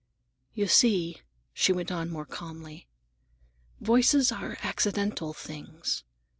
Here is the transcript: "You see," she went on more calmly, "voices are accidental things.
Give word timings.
"You 0.55 0.65
see," 0.65 1.21
she 1.53 1.71
went 1.71 1.91
on 1.91 2.09
more 2.09 2.25
calmly, 2.25 2.87
"voices 3.79 4.31
are 4.31 4.57
accidental 4.63 5.31
things. 5.31 6.03